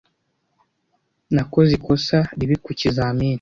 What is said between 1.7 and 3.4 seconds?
ikosa ribi ku kizamini.